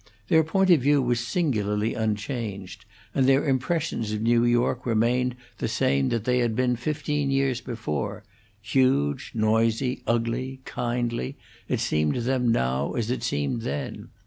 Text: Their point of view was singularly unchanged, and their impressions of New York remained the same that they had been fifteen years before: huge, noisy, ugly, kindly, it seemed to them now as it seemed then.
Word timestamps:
Their 0.29 0.43
point 0.43 0.71
of 0.71 0.81
view 0.81 0.99
was 0.99 1.19
singularly 1.19 1.93
unchanged, 1.93 2.85
and 3.13 3.27
their 3.29 3.47
impressions 3.47 4.11
of 4.11 4.19
New 4.23 4.43
York 4.43 4.83
remained 4.83 5.35
the 5.59 5.67
same 5.67 6.09
that 6.09 6.23
they 6.23 6.39
had 6.39 6.55
been 6.55 6.75
fifteen 6.75 7.29
years 7.29 7.61
before: 7.61 8.23
huge, 8.63 9.29
noisy, 9.35 10.01
ugly, 10.07 10.59
kindly, 10.65 11.37
it 11.67 11.81
seemed 11.81 12.15
to 12.15 12.21
them 12.21 12.51
now 12.51 12.93
as 12.93 13.11
it 13.11 13.21
seemed 13.21 13.61
then. 13.61 14.09